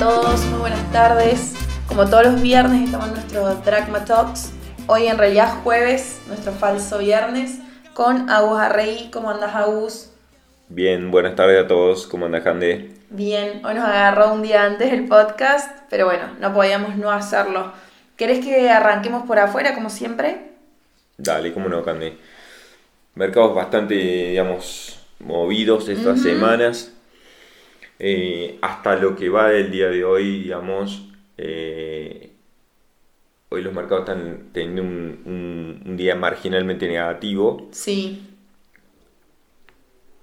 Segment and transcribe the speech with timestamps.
[0.00, 1.52] todos, muy buenas tardes.
[1.86, 4.50] Como todos los viernes estamos en nuestro Dragma Talks.
[4.86, 7.58] Hoy en realidad jueves, nuestro falso viernes,
[7.92, 9.10] con Agus Arrey.
[9.12, 10.10] ¿Cómo andas Agus?
[10.70, 12.06] Bien, buenas tardes a todos.
[12.06, 12.92] ¿Cómo andas Jande?
[13.10, 17.70] Bien, hoy nos agarró un día antes el podcast, pero bueno, no podíamos no hacerlo.
[18.16, 20.52] ¿Querés que arranquemos por afuera como siempre?
[21.18, 22.16] Dale, cómo no, Cande.
[23.16, 26.90] Mercados bastante, digamos, movidos estas semanas.
[28.02, 32.32] Eh, hasta lo que va del día de hoy, digamos, eh,
[33.50, 37.68] hoy los mercados están teniendo un, día marginalmente negativo.
[37.72, 38.22] Sí.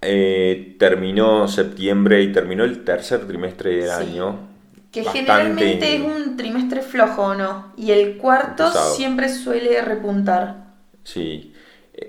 [0.01, 4.47] Eh, terminó septiembre y terminó el tercer trimestre del año.
[4.91, 7.73] Que generalmente es un trimestre flojo, ¿no?
[7.77, 10.73] Y el cuarto siempre suele repuntar.
[11.03, 11.53] Sí.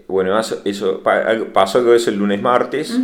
[0.06, 1.02] Bueno, eso,
[1.52, 2.98] pasó que es el lunes martes.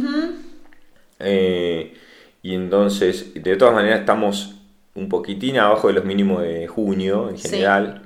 [2.45, 4.55] Y entonces, de todas maneras, estamos
[4.95, 8.03] un poquitín abajo de los mínimos de junio en general.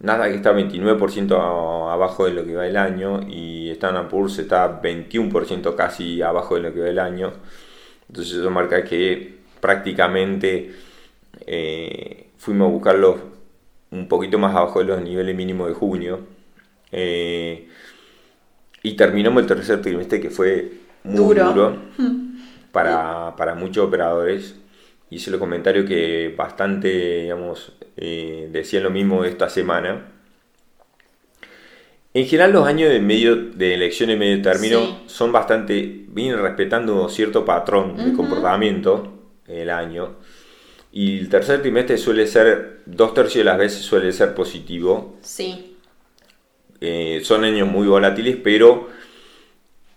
[0.00, 4.82] Nada que está 29% abajo de lo que va el año y Standard Poor's está
[4.82, 7.32] 21% casi abajo de lo que va el año.
[8.08, 10.70] Entonces eso marca que prácticamente
[11.46, 13.18] eh, fuimos a buscarlo
[13.90, 16.20] un poquito más abajo de los niveles mínimos de junio.
[16.92, 17.68] Eh,
[18.82, 20.72] y terminamos el tercer trimestre que fue
[21.04, 21.74] muy duro
[23.36, 24.56] para, muchos operadores.
[25.10, 30.12] Hice el comentario que bastante, digamos, eh, decían lo mismo esta semana.
[32.14, 37.44] En general los años de medio de elecciones medio término son bastante, vienen respetando cierto
[37.44, 39.14] patrón de comportamiento
[39.46, 40.16] el año.
[40.90, 45.16] Y el tercer trimestre suele ser, dos tercios de las veces suele ser positivo.
[45.20, 45.76] Sí.
[46.80, 48.88] Eh, son años muy volátiles, pero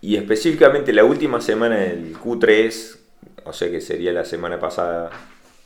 [0.02, 2.96] y específicamente la última semana del Q3,
[3.44, 5.10] o sea que sería la semana pasada,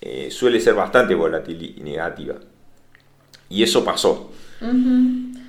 [0.03, 2.35] eh, suele ser bastante volátil y negativa.
[3.49, 4.31] Y eso pasó.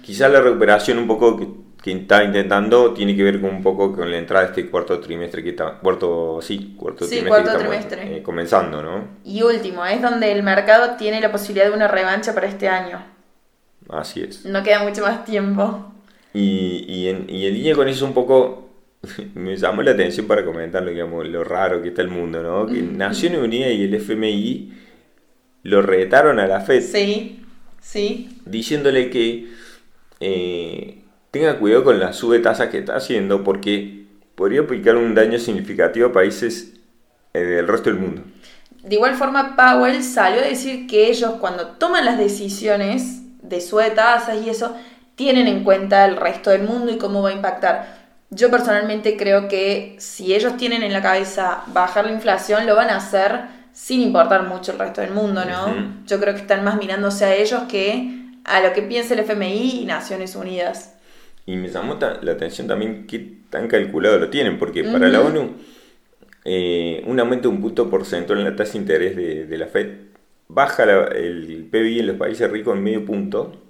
[0.01, 4.11] Quizás la recuperación un poco que, está intentando tiene que ver con un poco con
[4.11, 9.07] la entrada de este cuarto trimestre que está, cuarto, sí, cuarto trimestre, eh, comenzando, ¿no?
[9.23, 13.01] Y último, es donde el mercado tiene la posibilidad de una revancha para este año.
[13.89, 14.45] Así es.
[14.45, 15.93] No queda mucho más tiempo.
[16.33, 18.66] Y, y, en, y en línea con eso un poco
[19.35, 22.65] me llamó la atención para comentar lo raro que está el mundo, ¿no?
[22.65, 24.73] Que Naciones Unidas y el FMI
[25.63, 26.81] lo retaron a la FED.
[26.81, 27.43] Sí,
[27.81, 28.29] sí.
[28.45, 29.47] Diciéndole que
[30.19, 30.99] eh,
[31.31, 36.07] tenga cuidado con la sube tasas que está haciendo porque podría aplicar un daño significativo
[36.07, 36.73] a países
[37.33, 38.23] eh, del resto del mundo.
[38.83, 43.89] De igual forma, Powell salió a decir que ellos cuando toman las decisiones de sube
[43.91, 44.75] tasas y eso,
[45.15, 48.06] tienen en cuenta el resto del mundo y cómo va a impactar.
[48.29, 52.89] Yo personalmente creo que si ellos tienen en la cabeza bajar la inflación, lo van
[52.89, 56.03] a hacer sin importar mucho el resto del mundo, ¿no?
[56.05, 59.81] Yo creo que están más mirándose a ellos que a lo que piensa el FMI
[59.81, 60.95] y Naciones Unidas.
[61.45, 65.51] Y me llamó la atención también qué tan calculado lo tienen, porque para la ONU
[66.43, 69.87] eh, un aumento de un punto porcentual en la tasa de interés de, la Fed
[70.47, 73.63] baja el PBI en los países ricos en medio punto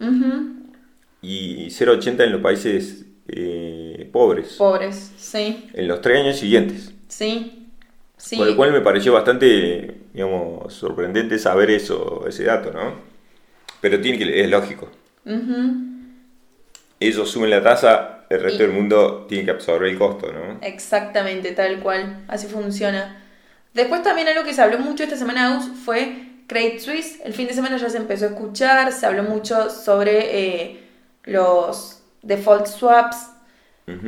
[1.22, 3.66] y 0,80 en los países eh,
[4.07, 4.53] pobres.
[4.53, 5.69] Pobres, sí.
[5.73, 6.94] En los tres años siguientes.
[7.07, 7.68] Sí.
[8.18, 8.38] sí.
[8.38, 12.94] Con lo cual me pareció bastante, digamos, sorprendente saber eso, ese dato, ¿no?
[13.81, 14.90] Pero tiene que, es lógico.
[17.00, 20.59] Ellos suben la tasa, el resto del mundo tiene que absorber el costo, ¿no?
[20.62, 22.24] Exactamente, tal cual.
[22.28, 23.24] Así funciona.
[23.74, 27.19] Después también algo que se habló mucho esta semana, fue Credit Suisse.
[27.24, 30.79] El fin de semana ya se empezó a escuchar, se habló mucho sobre eh,
[31.25, 33.18] los default swaps.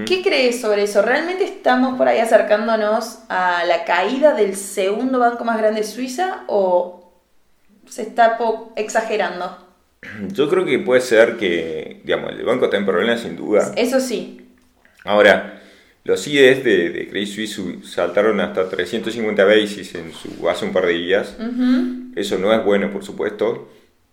[0.06, 1.02] ¿Qué crees sobre eso?
[1.02, 6.44] ¿Realmente estamos por ahí acercándonos a la caída del segundo banco más grande de Suiza
[6.48, 7.14] o
[7.88, 8.38] se está
[8.76, 9.58] exagerando?
[10.34, 13.72] Yo creo que puede ser que, digamos, el banco está en problemas sin duda.
[13.78, 14.50] Eso sí.
[15.06, 15.62] Ahora,
[16.04, 20.88] los IDs de, de Credit Suisse saltaron hasta 350 basis en su, hace un par
[20.88, 21.38] de días.
[22.16, 23.70] Eso no es bueno, por supuesto.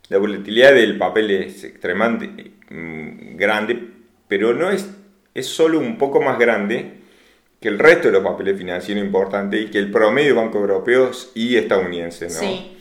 [0.09, 3.89] La volatilidad del papel es extremadamente mm, grande,
[4.29, 4.89] pero no es,
[5.37, 6.95] es solo un poco más grande
[7.61, 11.31] que el resto de los papeles financieros importantes y que el promedio de bancos europeos
[11.35, 12.35] y estadounidenses.
[12.35, 12.41] ¿no?
[12.41, 12.77] Sí.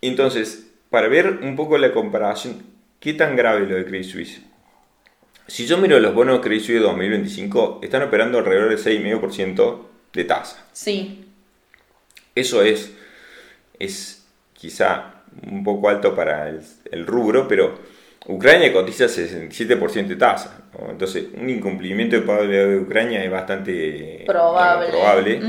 [0.00, 2.62] Entonces, para ver un poco la comparación,
[3.00, 4.40] ¿qué tan grave es lo de Credit Suisse?
[5.48, 9.78] Si yo miro los bonos de Credit Suisse 2025, están operando alrededor del 6,5%
[10.12, 10.64] de tasa.
[10.72, 11.24] Sí.
[12.34, 12.92] Eso es,
[13.78, 17.78] es quizá un poco alto para el, rubro, pero
[18.28, 20.64] Ucrania cotiza 67% de tasa.
[20.88, 24.88] Entonces, un incumplimiento de pago de Ucrania es bastante probable.
[24.88, 25.40] probable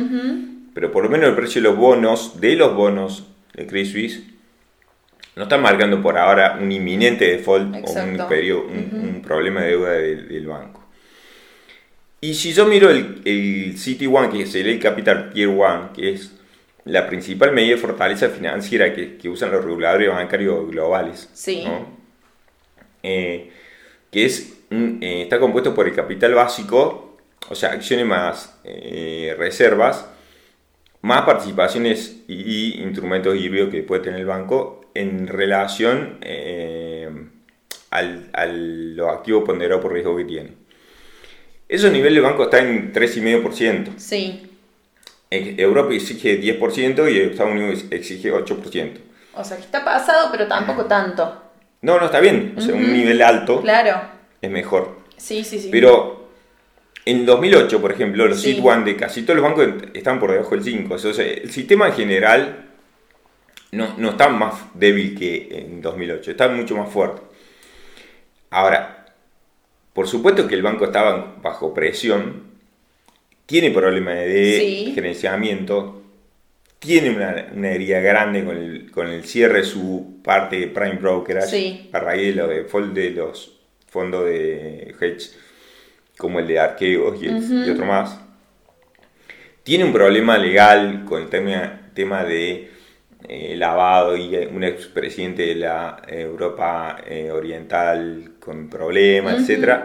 [0.78, 3.26] pero por lo menos el precio de los bonos, de los bonos
[3.56, 4.24] de Credit Suisse,
[5.36, 9.92] no están marcando por ahora un inminente default o un, periodo, un, problema de deuda
[9.94, 10.86] del banco.
[12.22, 16.14] Y si yo miro el, el City One, que sería el Capital Tier One, que
[16.14, 16.36] es
[16.86, 21.68] la principal medida de fortaleza financiera que, usan los reguladores bancarios globales, sí.
[23.08, 23.52] Eh,
[24.12, 27.18] que es eh, está compuesto por el capital básico,
[27.50, 30.06] o sea, acciones más eh, reservas,
[31.02, 36.20] más participaciones y, instrumentos híbridos que puede tener el banco en relación
[37.92, 40.52] al, a los activos ponderados por riesgo que tiene.
[41.70, 43.98] Ese nivel de banco está en 3,5%.
[43.98, 44.50] Sí.
[45.30, 48.98] Europa exige 10% y Estados Unidos exige 8%.
[49.36, 51.47] O sea, que está pasado, pero tampoco tanto.
[51.82, 52.56] No, no, está bien.
[52.58, 54.02] O sea, un nivel alto claro.
[54.42, 55.00] es mejor.
[55.18, 55.70] Sí, sí, sí.
[55.72, 56.30] Pero
[57.06, 58.60] en 2008, por ejemplo, los sí.
[58.62, 60.94] One de casi todos los bancos están por debajo del 5.
[60.94, 62.66] O sea, el sistema en general
[63.72, 67.22] no, no está más débil que en 2008, está mucho más fuerte.
[68.50, 69.06] Ahora,
[69.94, 72.44] por supuesto que el banco estaba bajo presión
[73.46, 76.04] tiene problemas de gerenciamiento,
[76.80, 78.44] tiene una, herida grande
[78.92, 83.60] con el, cierre de su parte de Prime Broker a raíz de los de los
[83.88, 85.32] fondos de hedge
[86.18, 88.20] como el de Arqueos y, otro más.
[89.64, 92.72] Tiene un problema legal con el tema, tema de
[93.28, 99.80] eh, lavado y un expresidente de la Europa eh, Oriental con problemas, etc.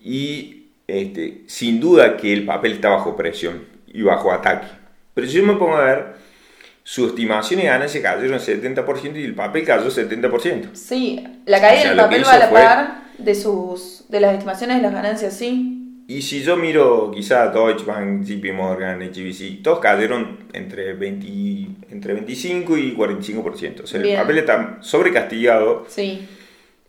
[0.00, 4.77] Y este, sin duda que el papel está bajo presión y bajo ataque.
[5.18, 6.06] Pero si yo me pongo a ver,
[6.84, 10.74] su estimación de ganancias cayeron 70% y el papel cayó 70%.
[10.74, 14.82] Sí, la caída del papel va a la par de, sus, de las estimaciones de
[14.84, 16.04] las ganancias, sí.
[16.06, 21.26] Y si yo miro quizá Deutsche Bank, JP Morgan, HBC, todos cayeron entre, 20,
[21.90, 23.82] entre 25 y 45%.
[23.82, 25.84] O sea, el papel está sobrecastigado.
[25.88, 26.28] Sí.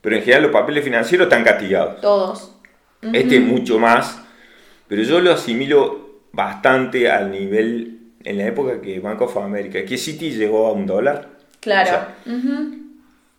[0.01, 1.99] Pero en general los papeles financieros están castigados.
[1.99, 2.55] Todos.
[3.11, 4.21] Este mucho más,
[4.87, 9.97] pero yo lo asimilo bastante al nivel en la época que Bank of America, que
[9.97, 11.29] City llegó a un dólar.
[11.59, 12.07] Claro.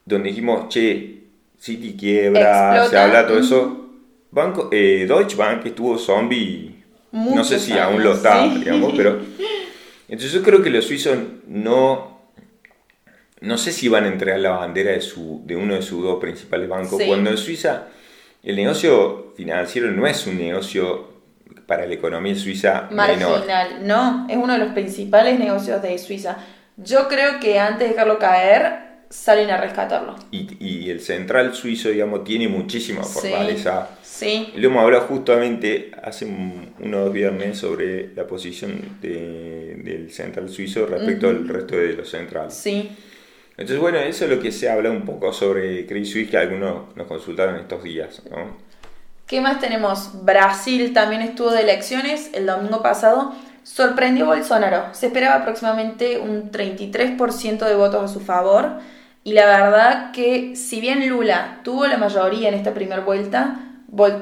[0.05, 1.25] Donde dijimos, che,
[1.59, 3.77] City quiebra, se habla todo eso.
[4.31, 6.75] Banco, eh, Deutsche Bank estuvo zombie,
[7.13, 9.19] no sé si aún lo está, digamos, pero...
[10.09, 12.21] Entonces yo creo que los suizos no...
[13.41, 16.21] No sé si van a entregar la bandera de, su, de uno de sus dos
[16.21, 17.01] principales bancos.
[17.07, 17.87] Cuando en Suiza
[18.43, 21.10] el negocio financiero no es un negocio
[21.67, 26.39] para la economía suiza marginal, no, es uno de los principales negocios de Suiza.
[26.77, 30.15] Yo creo que antes de dejarlo caer, salen a rescatarlo.
[30.31, 33.89] Y, el central suizo, digamos, tiene muchísima fortaleza.
[34.03, 34.53] Sí.
[34.57, 41.47] Lo hemos hablado justamente hace unos viernes sobre la posición del central suizo respecto al
[41.49, 42.55] resto de los centrales.
[42.55, 42.91] Sí.
[43.53, 46.97] Entonces, bueno, eso es lo que se habla un poco sobre Credit Suisse, que algunos
[46.97, 48.23] nos consultaron estos días.
[48.31, 48.70] ¿no?
[49.31, 50.25] ¿Qué más tenemos?
[50.25, 53.33] Brasil también estuvo de elecciones el domingo pasado.
[53.63, 54.87] Sorprendió Bolsonaro.
[54.91, 58.81] Se esperaba aproximadamente un 33% de votos a su favor.
[59.23, 63.61] Y la verdad que si bien Lula tuvo la mayoría en esta primera vuelta,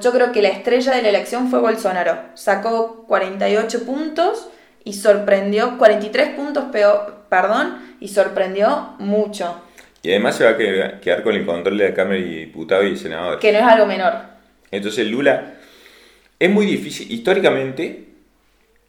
[0.02, 2.18] yo creo que la estrella de la elección fue Bolsonaro.
[2.34, 4.50] Sacó 48 puntos
[4.84, 9.58] y sorprendió, 43 puntos peor, perdón, y sorprendió mucho.
[10.02, 12.96] Y además se va a quedar con el control de la Cámara de Diputados y
[12.98, 13.40] Senadores.
[13.40, 14.27] Que no es algo menor.
[14.70, 15.54] Entonces Lula
[16.38, 17.10] es muy difícil.
[17.10, 18.04] Históricamente,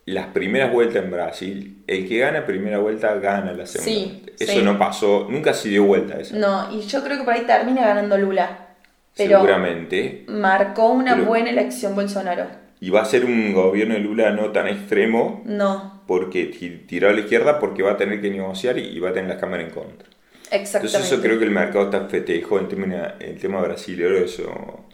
[0.05, 3.91] las primeras vueltas en Brasil, el que gana primera vuelta gana la segunda.
[3.91, 6.35] Sí, eso no pasó, nunca se dio vuelta eso.
[6.35, 8.67] No, y yo creo que por ahí termina ganando Lula.
[9.15, 10.23] Pero Seguramente.
[10.27, 12.47] Marcó una buena elección Bolsonaro.
[12.79, 15.41] Y va a ser un gobierno de Lula no tan extremo.
[15.45, 16.01] No.
[16.07, 16.45] Porque
[16.87, 19.39] tiró a la izquierda porque va a tener que negociar y, va a tener las
[19.39, 20.07] cámaras en contra.
[20.51, 20.87] Exactamente.
[20.87, 24.85] Entonces eso creo que el mercado está festejo en tema, el tema brasileño, eso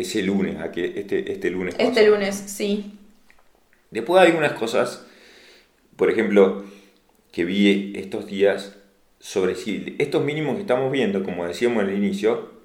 [0.00, 1.74] ese lunes, este, este lunes.
[1.78, 2.92] Este lunes, sí.
[3.90, 5.06] Después hay algunas cosas,
[5.96, 6.64] por ejemplo,
[7.32, 8.76] que vi estos días
[9.18, 12.56] sobre si estos mínimos que estamos viendo, como decíamos al inicio,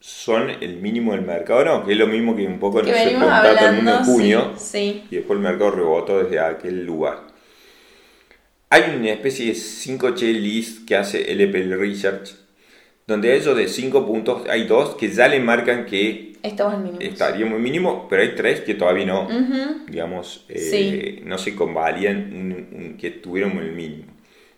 [0.00, 3.10] son el mínimo del mercado, no, que es lo mismo que un poco nos se
[3.10, 7.26] todo el mundo en junio sí, y después el mercado rebotó desde aquel lugar.
[8.70, 12.34] Hay una especie de 5G list que hace LPL Research,
[13.10, 17.62] donde a ellos de 5 puntos hay dos que ya le marcan que estaríamos en
[17.62, 19.28] mínimo, pero hay tres que todavía no,
[19.88, 24.12] digamos, eh, no se convalían que tuvieron el mínimo.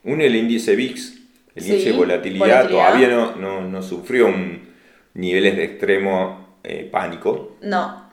[0.04, 1.18] Uno es el índice VIX,
[1.54, 4.60] el índice de volatilidad, todavía no, no, no sufrió un
[5.14, 7.56] niveles de extremo eh, pánico.
[7.62, 8.10] No.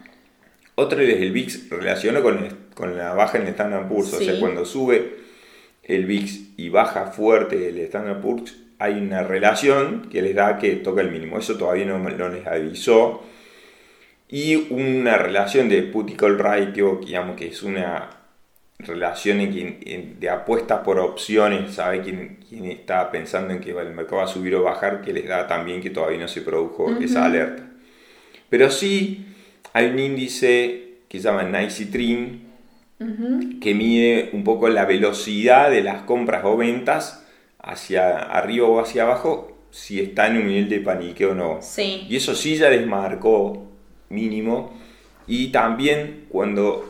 [0.76, 4.40] Otro es el VIX relacionado con, con la baja en el Standard Poor's, o sea,
[4.40, 5.18] cuando sube
[5.84, 10.78] el VIX y baja fuerte el Standard Poor's, hay una relación que les da que
[10.78, 11.38] toca el mínimo.
[11.38, 13.24] Eso todavía no, no les avisó.
[14.30, 18.10] Y una relación de put y call ratio, digamos que es una
[18.80, 19.40] relación
[20.20, 24.28] de apuestas por opciones, sabe quién, quién, está pensando en que el mercado va a
[24.28, 27.64] subir o bajar, que les da también que todavía no se produjo esa alerta.
[28.50, 29.26] Pero sí
[29.74, 32.40] hay un índice que se llama NICE Trim,
[33.60, 37.26] que mide un poco la velocidad de las compras o ventas
[37.70, 41.60] hacia arriba o hacia abajo, si está en un nivel de panique o no.
[42.10, 43.68] Y eso sí ya les marcó
[44.10, 44.78] mínimo.
[45.28, 46.90] Y también cuando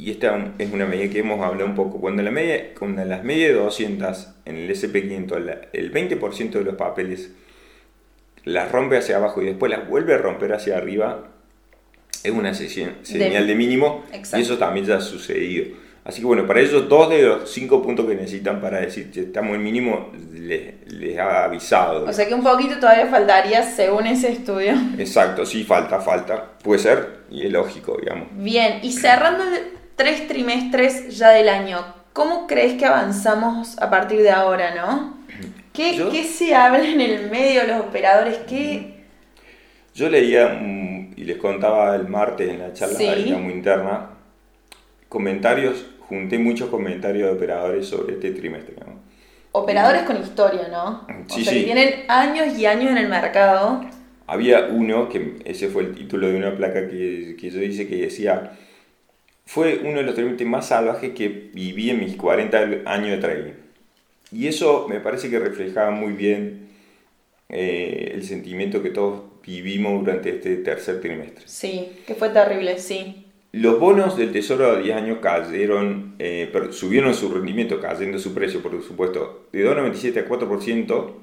[0.00, 3.22] y esta es una medida que hemos hablado un poco, cuando, la media, cuando las
[3.22, 7.32] medias de 200 en el SP500, el 20% de los papeles
[8.44, 11.28] las rompe hacia abajo y después las vuelve a romper hacia arriba,
[12.24, 15.76] es una señal de, mínimo y eso también ya ha sucedido.
[16.04, 19.20] Así que bueno, para ellos dos de los cinco puntos que necesitan para decir que
[19.20, 22.06] estamos en mínimo les, ha avisado.
[22.06, 24.72] O sea que un poquito todavía faltaría según ese estudio.
[24.98, 26.52] Exacto, sí, falta, falta.
[26.62, 28.28] Puede ser y es lógico, digamos.
[28.32, 29.44] Bien, y cerrando
[29.94, 31.84] tres trimestres ya del año.
[32.14, 35.18] ¿Cómo crees que avanzamos a partir de ahora, no?
[35.72, 38.38] ¿Qué, ¿qué se habla en el medio los operadores?
[38.48, 39.00] ¿Qué...
[39.94, 42.98] Yo leía, mm, y les contaba el martes en la charla
[43.38, 44.10] muy interna,
[45.10, 48.76] comentarios, junté muchos comentarios de operadores sobre este trimestre.
[49.52, 51.06] Operadores con historia, ¿no?
[51.28, 53.84] Sí, o sea, que tienen años y años en el mercado.
[54.26, 57.96] Había uno, que ese fue el título de una placa que, que yo hice, que
[57.96, 58.52] decía
[59.50, 63.52] fue uno de los trimestres más salvajes que viví en mis 40 años de trading.
[64.30, 66.68] Y eso me parece que reflejaba muy bien
[67.48, 71.42] eh, el sentimiento que todos vivimos durante este tercer trimestre.
[71.48, 73.26] Sí, que fue terrible, sí.
[73.52, 78.62] Los bonos del Tesoro a 10 años cayeron, eh, subieron su rendimiento, cayendo su precio,
[78.62, 81.14] por supuesto, de 2,97 a 4%.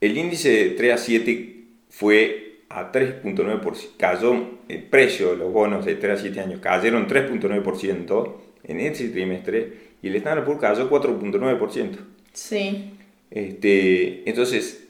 [0.00, 5.84] El índice de 3 a 7 fue a 3.9%, cayó el precio de los bonos
[5.84, 10.88] de 3 a 7 años, cayeron 3.9% en ese trimestre y el Standard Poor's cayó
[10.88, 11.96] 4.9%.
[12.32, 12.92] Sí.
[13.30, 14.86] Este, entonces,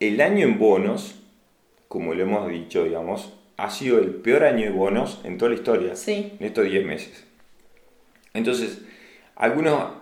[0.00, 1.22] el año en bonos,
[1.86, 5.56] como lo hemos dicho, digamos, ha sido el peor año de bonos en toda la
[5.56, 6.32] historia, sí.
[6.38, 7.24] en estos 10 meses.
[8.32, 8.80] Entonces,
[9.36, 9.92] algunos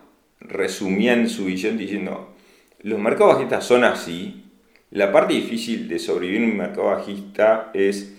[0.41, 2.35] resumían su visión diciendo,
[2.81, 4.45] los mercados bajistas son así,
[4.91, 8.15] la parte difícil de sobrevivir en un mercado bajista es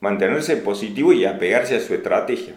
[0.00, 2.54] mantenerse positivo y apegarse a su estrategia.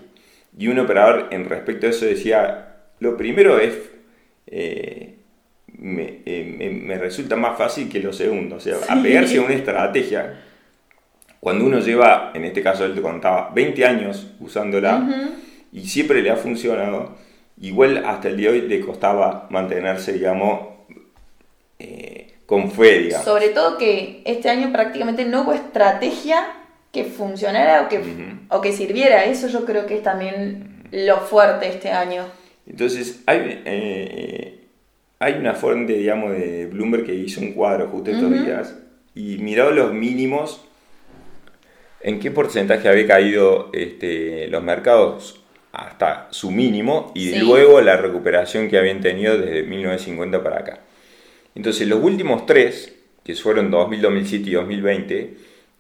[0.58, 3.78] Y un operador en respecto a eso decía, lo primero es,
[4.48, 5.16] eh,
[5.82, 10.42] eh, me, resulta más fácil que lo segundo, o sea, apegarse a una estrategia.
[11.40, 15.08] Cuando uno lleva, en este caso él te contaba, 20 años usándola
[15.72, 17.16] y siempre le ha funcionado,
[17.62, 20.68] igual hasta el día de hoy le costaba mantenerse, digamos,
[21.80, 26.48] eh, con fe, Sobre todo que este año prácticamente no hubo estrategia
[26.92, 28.02] que funcionara o que,
[28.50, 29.26] o que sirviera.
[29.26, 32.26] Eso yo creo que es también lo fuerte este año.
[32.66, 34.68] Entonces, hay, eh,
[35.20, 38.76] hay una fuente, digamos, de Bloomberg que hizo un cuadro justo estos días
[39.14, 40.66] y mirado los mínimos,
[42.02, 45.42] en qué porcentaje había caído este, los mercados
[45.72, 50.80] hasta su mínimo y luego la recuperación que habían tenido desde 1950 para acá.
[51.56, 55.34] Entonces los últimos tres, que fueron 2000, 2007 y 2020,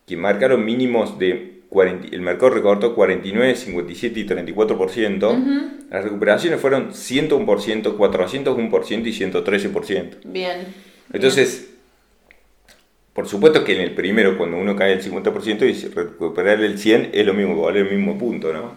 [0.06, 6.92] que marcaron mínimos de 40, el mercado recortó 49, 57 y 34%, las recuperaciones fueron
[6.92, 10.18] 101%, 401% y 113%.
[10.26, 10.68] Bien.
[11.14, 11.69] Entonces,
[13.13, 17.10] por supuesto que en el primero, cuando uno cae el 50% y recuperar el 100
[17.13, 18.75] es lo mismo, vale el mismo punto, ¿no?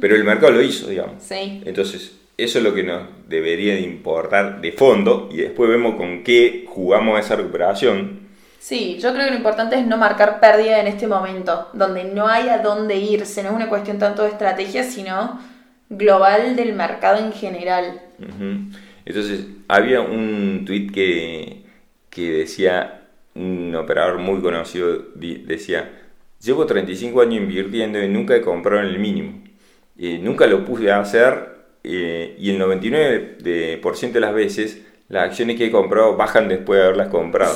[0.00, 1.22] Pero el mercado lo hizo, digamos.
[1.22, 1.62] Sí.
[1.64, 6.24] Entonces, eso es lo que nos debería de importar de fondo y después vemos con
[6.24, 8.28] qué jugamos esa recuperación.
[8.58, 12.28] Sí, yo creo que lo importante es no marcar pérdida en este momento, donde no
[12.28, 15.40] hay a dónde irse, no es una cuestión tanto de estrategia, sino
[15.88, 18.00] global del mercado en general.
[19.06, 21.64] Entonces, había un tweet que,
[22.10, 22.99] que decía,
[23.34, 25.90] un operador muy conocido decía,
[26.40, 29.42] llevo 35 años invirtiendo y nunca he comprado en el mínimo.
[29.96, 31.48] Y nunca lo puse a hacer
[31.84, 36.78] eh, y el 99% de, de las veces las acciones que he comprado bajan después
[36.78, 37.52] de haberlas comprado.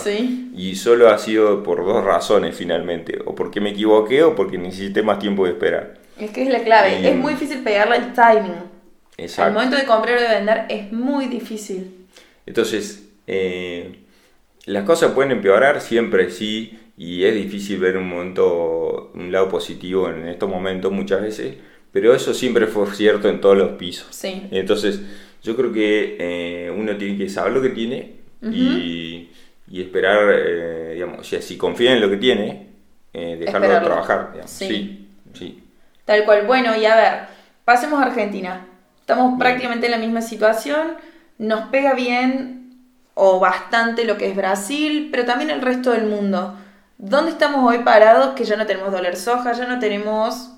[0.56, 5.04] Y solo ha sido por dos razones finalmente, o porque me equivoqué o porque necesité
[5.04, 5.94] más tiempo de esperar.
[6.18, 8.56] Es que es la clave, es muy difícil pegarle el timing.
[9.16, 9.48] Exacto.
[9.48, 12.06] El momento de comprar o de vender es muy difícil.
[12.44, 14.00] Entonces, eh,
[14.66, 20.08] las cosas pueden empeorar siempre, sí, y es difícil ver un momento, un lado positivo
[20.08, 21.56] en estos momentos muchas veces
[21.94, 24.08] pero eso siempre fue cierto en todos los pisos.
[24.10, 24.48] Sí.
[24.50, 25.00] Entonces,
[25.44, 29.30] Yo creo que eh, uno tiene que saber lo que tiene y,
[29.70, 32.68] y, esperar, eh, digamos, sea, si confía en lo que tiene,
[33.12, 34.30] eh, dejarlo de trabajar.
[34.32, 34.50] Digamos.
[34.50, 35.06] Sí.
[35.34, 35.62] sí.
[36.04, 36.46] Tal cual.
[36.46, 37.12] Bueno, y a ver,
[37.64, 38.66] pasemos a Argentina.
[39.00, 40.94] Estamos prácticamente en la misma situación.
[41.38, 42.63] Nos pega bien
[43.14, 46.56] o bastante lo que es Brasil, pero también el resto del mundo.
[46.98, 48.34] ¿Dónde estamos hoy parados?
[48.34, 50.50] Que ya no tenemos dólar soja, ya no tenemos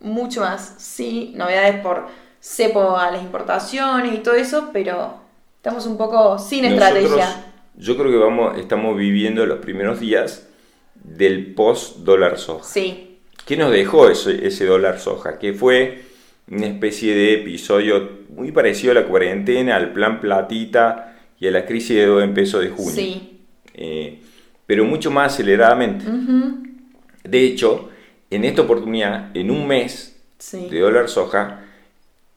[0.00, 0.74] mucho más.
[0.78, 2.06] Sí, novedades por
[2.40, 5.14] cepo a las importaciones y todo eso, pero
[5.56, 7.28] estamos un poco sin estrategia.
[7.76, 10.46] Yo creo que vamos, estamos viviendo los primeros días
[10.94, 12.64] del post dólar soja.
[12.64, 13.18] Sí.
[13.46, 15.38] ¿Qué nos dejó ese, ese dólar soja?
[15.38, 16.04] Que fue
[16.50, 21.13] una especie de episodio muy parecido a la cuarentena, al plan platita
[21.44, 22.94] y a la crisis de 2 en pesos de junio.
[22.94, 23.40] Sí.
[23.74, 24.18] Eh,
[24.64, 26.06] pero mucho más aceleradamente.
[27.22, 27.90] De hecho,
[28.30, 30.16] en esta oportunidad, en un mes
[30.50, 31.66] de dólar soja,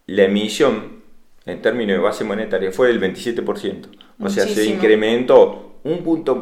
[0.07, 0.97] la emisión
[1.45, 3.87] en términos de base monetaria fue del 27%.
[4.19, 6.41] O sea, se incrementó un punto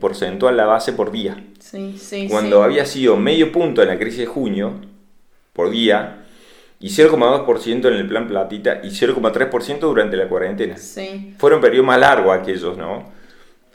[0.00, 1.44] porcentual la base por día.
[2.30, 4.72] Cuando había sido medio punto en la crisis de junio
[5.52, 6.24] por día
[6.78, 10.76] y 0,2% en el plan platita y 0,3% durante la cuarentena.
[11.38, 13.04] Fueron periodos más largos aquellos, ¿no?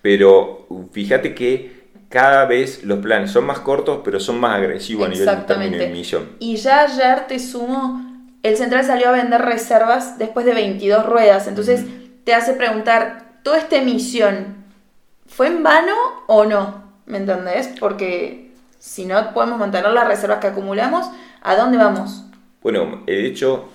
[0.02, 5.10] Pero fíjate que cada vez los planes son más cortos, pero son más agresivos a
[5.10, 6.30] nivel de término de emisión.
[6.40, 8.02] Y ya ayer te sumo,
[8.44, 11.86] el central salió a vender reservas después de 22 ruedas, entonces
[12.24, 14.66] te hace preguntar, ¿toda esta emisión
[15.26, 15.96] fue en vano
[16.28, 16.84] o no?
[17.06, 17.70] ¿Me entendés?
[17.80, 21.10] Porque si no podemos mantener las reservas que acumulamos,
[21.42, 22.26] ¿a dónde vamos?
[22.62, 23.70] Bueno, de hecho,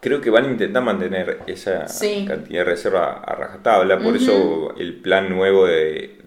[0.00, 1.86] creo que van a intentar mantener esa
[2.26, 6.18] cantidad de reserva a rajatabla, por eso el plan nuevo de,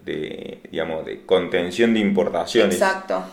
[0.70, 2.74] digamos, de contención de importaciones.
[2.74, 3.24] Exacto.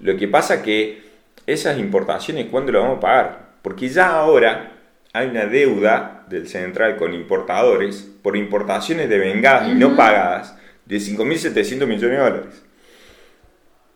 [0.00, 1.02] Lo que pasa que
[1.46, 3.46] esas importaciones, ¿cuándo las vamos a pagar?
[3.62, 4.72] Porque ya ahora
[5.12, 10.96] hay una deuda del central con importadores por importaciones de vengadas y no pagadas de
[10.98, 12.62] 5.700 millones de dólares.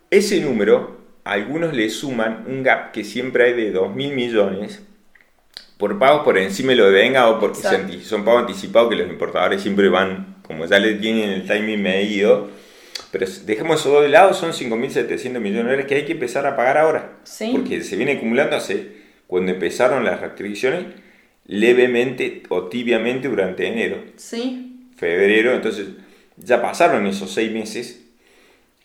[0.09, 4.83] Ese número, algunos le suman un gap que siempre hay de 2.000 millones
[5.79, 7.59] por pagos por encima de lo de vengado, porque
[8.03, 12.51] son pagos anticipados que los importadores siempre van, como ya le tienen el timing medido.
[13.11, 16.55] Pero dejemos eso de lado, son 5.700 millones de dólares que hay que empezar a
[16.55, 17.19] pagar ahora.
[17.53, 18.93] Porque se viene acumulando hace,
[19.27, 20.85] cuando empezaron las restricciones,
[21.47, 24.05] levemente o tibiamente durante enero.
[24.17, 24.87] Sí.
[24.97, 25.89] Febrero, entonces
[26.37, 28.05] ya pasaron esos seis meses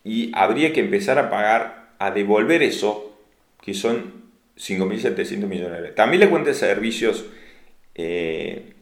[0.04, 3.18] y habría que empezar a pagar, a devolver eso,
[3.62, 4.26] que son
[4.58, 5.96] 5.700 millones de dólares.
[5.96, 7.26] También la cuenta de servicios
[7.94, 8.74] eh,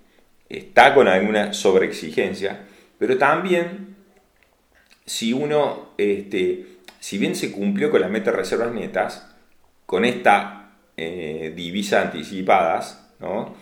[0.50, 2.66] está con alguna sobreexigencia,
[2.98, 3.96] pero también
[5.06, 6.66] si uno, este,
[7.00, 9.30] si bien se cumplió con la meta de reservas netas,
[9.86, 13.56] con esta eh, divisa anticipadas, ¿no?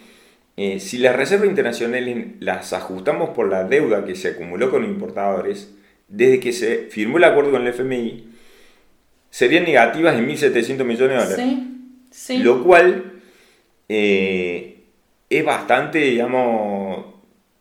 [0.58, 5.74] Eh, si las reservas internacionales las ajustamos por la deuda que se acumuló con importadores,
[6.08, 8.31] desde que se firmó el acuerdo con el FMI,
[9.32, 11.58] serían negativas en 1.700 millones de dólares.
[12.12, 13.13] Sí, Lo cual
[13.89, 14.84] eh,
[15.30, 17.06] es bastante, digamos,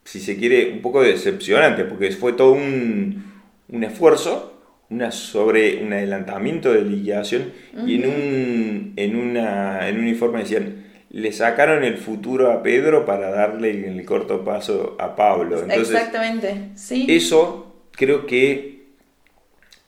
[0.04, 3.24] si se quiere, un poco decepcionante, porque fue todo un,
[3.68, 7.52] un esfuerzo, una sobre, un adelantamiento de liquidación,
[7.86, 13.04] y en un, en, una, en un informe decían, le sacaron el futuro a Pedro
[13.06, 15.64] para darle el corto paso a Pablo.
[15.70, 17.06] Exactamente, sí.
[17.08, 18.79] Eso creo que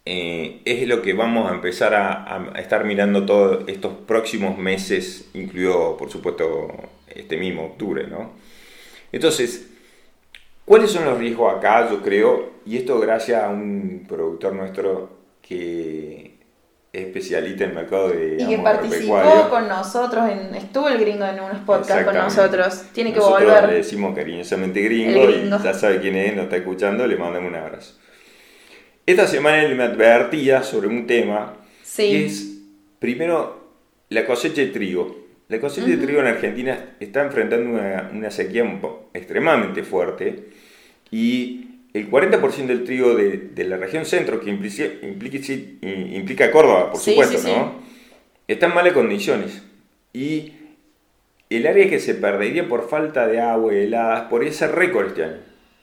[0.04, 5.96] eh, es lo que vamos a empezar a, estar mirando todos estos próximos meses, incluido
[5.96, 6.68] por supuesto
[7.08, 8.32] este mismo octubre, ¿no?
[9.12, 9.70] Entonces,
[10.64, 11.88] ¿cuáles son los riesgos acá?
[11.88, 16.32] Yo creo, y esto gracias a un productor nuestro que
[16.92, 21.40] especialista en el mercado de y que participó con nosotros en, estuvo el gringo en
[21.40, 22.86] unos podcasts con nosotros.
[22.92, 23.68] Tiene que volver.
[23.68, 27.56] le decimos cariñosamente gringo, y ya sabe quién es nos está escuchando le mandamos un
[27.56, 27.94] abrazo
[29.06, 31.56] esta semana él me advertía sobre un tema
[31.96, 32.58] que es
[32.98, 33.72] primero
[34.08, 38.64] la cosecha de trigo la cosecha de trigo en Argentina está enfrentando una, una sequía
[39.12, 40.48] extremadamente fuerte
[41.10, 44.84] y el 40% del trigo de, la región centro, que implica,
[45.82, 47.82] implica, Córdoba, por supuesto, ¿no?
[48.48, 49.62] Está en malas condiciones.
[50.14, 50.54] Y
[51.50, 55.24] el área que se perdería por falta de agua y heladas podría ser récord este
[55.24, 55.40] año.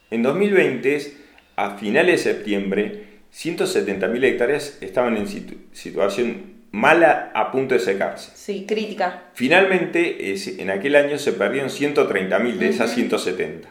[0.09, 1.13] En 2020,
[1.55, 5.27] a finales de septiembre, 170.000 hectáreas estaban en
[5.71, 8.31] situación mala a punto de secarse.
[8.35, 9.29] Sí, crítica.
[9.33, 13.69] Finalmente, en aquel año se perdieron 130.000 de esas 170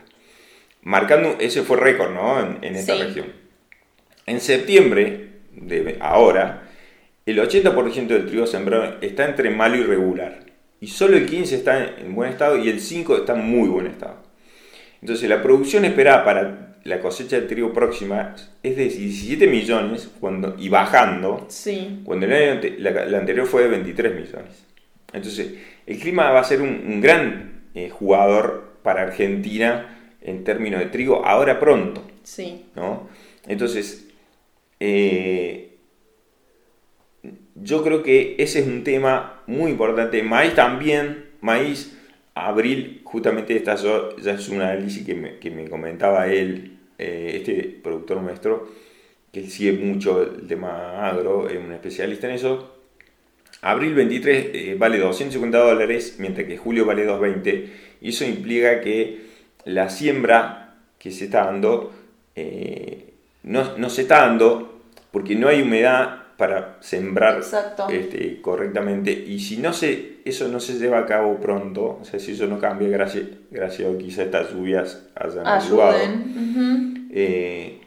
[0.82, 2.40] marcando, ese fue récord, ¿no?
[2.40, 3.26] En, esta región.
[4.26, 6.68] En septiembre, de ahora,
[7.26, 10.40] el 80% del trigo sembrado está entre malo y regular.
[10.80, 13.86] Y solo el 15 está en buen estado y el 5 está en muy buen
[13.86, 14.22] estado.
[15.02, 20.57] Entonces la producción esperada para la cosecha de trigo próxima es de 17 millones cuando,
[20.59, 22.01] y bajando, Sí.
[22.05, 24.64] cuando el año la, la anterior fue de 23 millones.
[25.12, 25.55] Entonces
[25.87, 30.87] el clima va a ser un, un gran eh, jugador para Argentina en términos de
[30.87, 32.03] trigo ahora pronto.
[32.22, 32.66] Sí.
[32.74, 33.09] ¿no?
[33.46, 34.09] Entonces,
[34.81, 35.77] eh,
[37.55, 40.22] yo creo que ese es un tema muy importante.
[40.22, 41.98] Maíz también, maíz,
[42.35, 47.78] abril, justamente esta ya es un análisis que me, que me comentaba él, eh, este
[47.82, 48.68] productor nuestro,
[49.32, 52.74] que sigue mucho el tema agro, es un especialista en eso.
[53.61, 57.72] Abril 23 eh, vale 250 dólares, mientras que julio vale 220.
[58.00, 59.26] Y eso implica que
[59.64, 61.92] la siembra que se está dando
[62.37, 64.80] eh, no, no se está dando
[65.11, 67.42] porque no hay humedad para sembrar
[67.90, 69.11] este, correctamente.
[69.11, 72.46] Y si no se, eso no se lleva a cabo pronto, o sea, si eso
[72.46, 75.98] no cambia, gracias, gracias a quizá estas lluvias hayan ayudado.
[77.12, 77.81] Eh,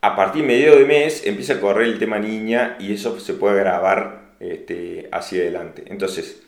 [0.00, 3.34] a partir de medio de mes empieza a correr el tema niña y eso se
[3.34, 5.84] puede grabar este, hacia adelante.
[5.86, 6.42] Entonces,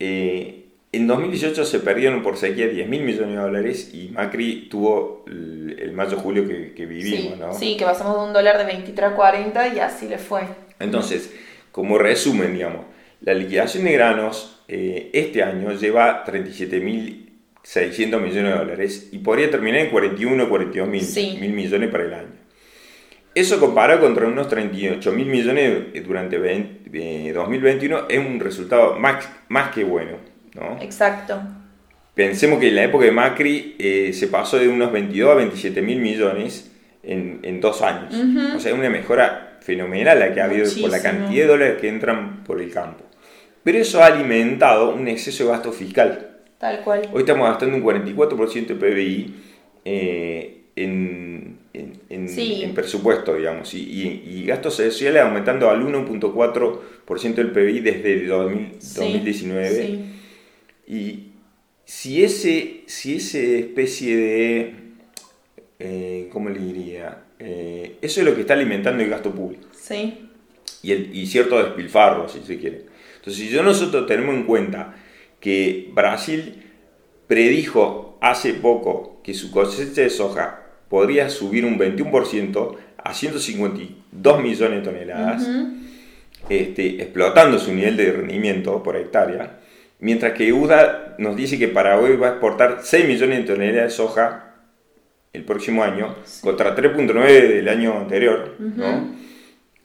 [0.00, 5.24] eh, en 2018 se perdieron por sequía 10 mil millones de dólares y Macri tuvo
[5.26, 7.52] el, mayo-julio que, que vivimos, sí, ¿no?
[7.54, 10.42] sí, que pasamos de un dólar de 23 a 40 y así le fue.
[10.78, 11.34] Entonces,
[11.72, 12.86] como resumen, digamos,
[13.20, 19.80] la liquidación de granos eh, este año lleva 37.600 millones de dólares y podría terminar
[19.80, 21.36] en 41 42 mil Sí.
[21.40, 22.38] mil millones para el año.
[23.34, 26.90] Eso comparado contra unos 38 mil millones durante 20
[27.28, 30.16] eh, 2021 es un resultado más, más que bueno.
[30.58, 30.78] ¿No?
[30.82, 31.40] Exacto.
[32.14, 35.80] Pensemos que en la época de Macri eh, se pasó de unos 22 a 27
[35.82, 36.70] mil millones
[37.02, 38.12] en, en dos años.
[38.56, 41.02] O sea, es una mejora fenomenal la que ha habido por la Muchísimo.
[41.20, 43.04] cantidad de dólares que entran por el campo.
[43.62, 46.38] Pero eso ha alimentado un exceso de gasto fiscal.
[46.58, 47.02] Tal cual.
[47.12, 49.34] Hoy estamos gastando un 44% de PBI
[49.84, 52.62] eh, en, en, en- Sí.
[52.64, 58.72] en presupuesto, digamos, y, y, y gastos sociales aumentando al 1.4% del PBI desde 2000
[58.80, 59.68] Sí, 2019.
[59.70, 60.14] sí.
[60.88, 61.32] Y
[61.84, 64.74] si ese, si ese especie de,
[65.78, 67.24] eh, ¿cómo le diría?
[67.38, 70.28] Eh, eso es lo que está alimentando el gasto público Sí.
[70.82, 72.86] y, el, y cierto despilfarro, si se quiere.
[73.16, 74.94] Entonces, si yo nosotros tenemos en cuenta
[75.40, 76.62] que Brasil
[77.26, 84.78] predijo hace poco que su cosecha de soja podría subir un 21% a 152 millones
[84.78, 85.68] de toneladas, Ujú.
[86.48, 89.60] este, explotando su nivel de rendimiento por hectárea,
[90.00, 93.90] mientras que UDA nos dice que Paraguay va a exportar 6 millones de toneladas de
[93.90, 94.54] soja
[95.32, 99.14] el próximo año, contra 3.9 del año anterior, ¿no?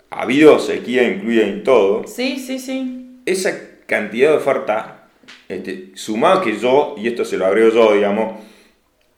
[0.09, 2.07] Ha habido sequía incluida en todo.
[2.07, 3.19] Sí, sí, sí.
[3.25, 3.51] Esa
[3.85, 5.07] cantidad de oferta,
[5.49, 8.39] este, sumado que yo, y esto se lo agrego yo, digamos,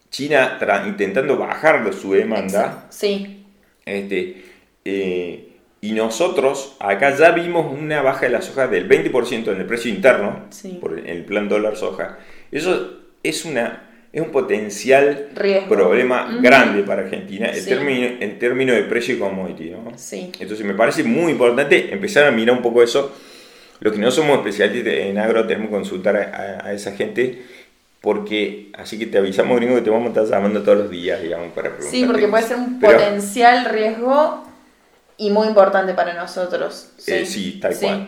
[0.10, 3.46] China intentando bajar su demanda, Sí.
[3.86, 4.44] este,
[4.86, 9.66] eh, y nosotros acá ya vimos una baja de la soja del 20% en el
[9.66, 10.78] precio interno, Sí.
[10.82, 12.18] por el, plan dólar soja.
[12.52, 15.70] Eso es, una, es un potencial Riesgo.
[15.76, 17.70] problema grande para Argentina en Sí.
[17.72, 19.70] en términos de precio y commodity.
[19.72, 19.92] ¿no?
[19.96, 20.32] Sí.
[20.40, 23.12] Entonces me parece muy importante empezar a mirar un poco eso.
[23.82, 26.22] Los que no somos especialistas en agro tenemos que consultar a,
[26.64, 27.44] a- a esa gente
[28.02, 31.22] porque así que te avisamos gringo que te vamos a estar llamando todos los días,
[31.22, 34.48] digamos, para preguntarte Sí, porque puede ser un Pero, potencial riesgo
[35.18, 36.92] y muy importante para nosotros.
[36.98, 37.86] Sí, eh, sí, tal Sí.
[37.86, 38.08] cual.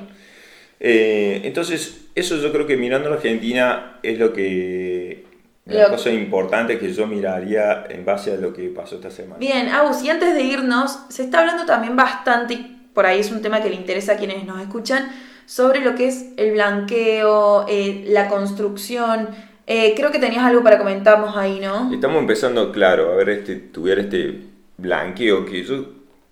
[0.80, 5.26] Eh, entonces, eso yo creo que mirando a la Argentina es lo que...
[5.66, 9.38] Lo- cosa importante que yo miraría en base a lo que pasó esta semana.
[9.38, 13.32] Bien, Agus, y antes de irnos, se está hablando también bastante, y por ahí es
[13.32, 15.12] un tema que le interesa a quienes nos escuchan,
[15.46, 19.28] sobre lo que es el blanqueo, eh, la construcción.
[19.66, 21.92] Eh, creo que tenías algo para comentarnos ahí, ¿no?
[21.94, 24.40] Estamos empezando, claro, a ver este, tuviera este
[24.78, 25.86] blanqueo que yo,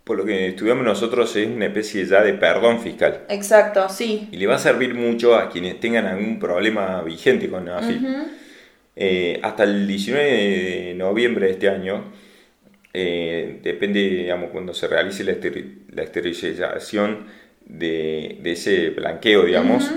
[0.05, 3.25] por lo que estudiamos nosotros, es una especie ya de perdón fiscal.
[3.27, 4.29] Exacto, sí.
[4.31, 8.01] Y le va a servir mucho a quienes tengan algún problema vigente con la AFIP.
[8.95, 12.05] Eh, hasta el 19 de noviembre de este año,
[12.93, 17.25] eh, depende, digamos, cuando se realice la, esteri- la esterilización
[17.65, 19.91] de, de ese blanqueo, digamos,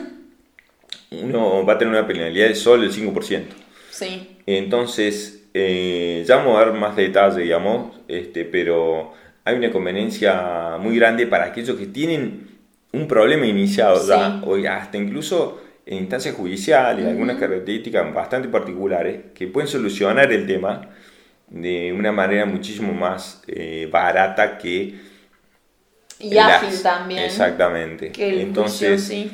[1.11, 3.55] uno va a tener una penalidad de solo el 5%.
[3.91, 9.13] Sí, Entonces, eh, ya vamos a dar más detalle, digamos, este, pero
[9.49, 12.49] hay una conveniencia muy grande para aquellos que tienen
[12.93, 19.47] un problema iniciado ya, o hasta incluso en instancias judiciales, algunas características bastante particulares, que
[19.47, 20.89] pueden solucionar el tema
[21.49, 24.95] de una manera muchísimo más eh, barata que...
[26.19, 27.23] y las- ágil también.
[27.25, 28.11] Exactamente.
[28.13, 29.31] Que Entonces, sí.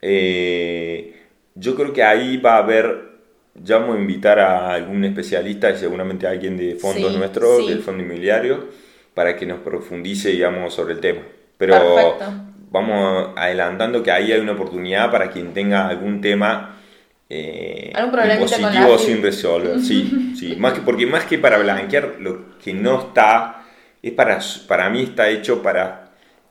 [0.00, 1.14] eh,
[1.54, 3.12] yo creo que ahí va a haber
[3.54, 7.66] ya vamos a invitar a algún especialista y seguramente a alguien de fondos Sí, nuestros,
[7.66, 7.68] sí.
[7.68, 8.68] del fondo inmobiliario,
[9.14, 11.20] para que nos profundice, digamos, sobre el tema.
[11.58, 12.32] Pero Perfecto.
[12.70, 16.76] vamos adelantando que ahí hay una oportunidad para quien tenga algún tema
[17.34, 18.98] eh, FIP.
[18.98, 19.80] sin resolver.
[19.80, 20.56] Sí, sí.
[20.56, 23.64] Más que, porque más que para blanquear, lo que no está,
[24.02, 26.01] es para, para mí está hecho para...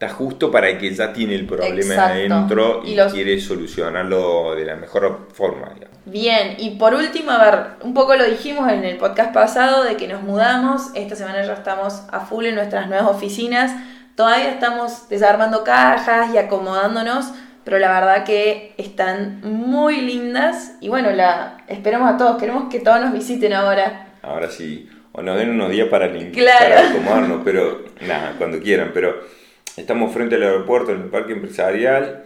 [0.01, 2.11] Está justo para el que ya tiene el problema Exacto.
[2.33, 5.69] adentro y, Y los- quiere solucionarlo de la mejor forma.
[5.75, 5.95] digamos.
[6.05, 9.97] Bien, y por último, a ver, un poco lo dijimos en el podcast pasado de
[9.97, 10.87] que nos mudamos.
[10.95, 13.71] Esta semana ya estamos a full en nuestras nuevas oficinas.
[14.15, 17.31] Todavía estamos desarmando cajas y acomodándonos,
[17.63, 20.77] pero la verdad que están muy lindas.
[20.81, 22.37] Y bueno, la esperamos a todos.
[22.39, 24.07] Queremos que todos nos visiten ahora.
[24.23, 26.31] Ahora sí, o nos den unos días para, Claro.
[26.75, 28.89] para acomodarnos, pero nada, cuando quieran.
[28.95, 29.39] Pero
[29.77, 32.23] estamos frente al aeropuerto, en el parque empresarial,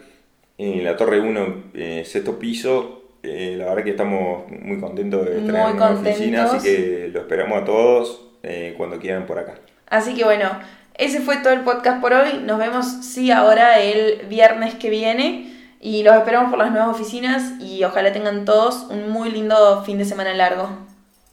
[0.57, 3.01] en la Torre 1, eh, sexto piso.
[3.23, 7.21] Eh, la verdad que estamos muy contentos de Muy tener una oficina, así que lo
[7.21, 9.55] esperamos a todos eh, cuando quieran por acá.
[9.87, 10.49] Así que bueno,
[10.95, 12.41] ese fue todo el podcast por hoy.
[12.43, 15.51] Nos vemos, sí, ahora el viernes que viene.
[15.81, 19.99] Y los esperamos por las nuevas oficinas y ojalá tengan todos un muy lindo fin
[19.99, 20.69] de semana largo.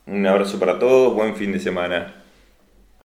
[0.06, 2.21] Un abrazo para todos, buen fin de semana.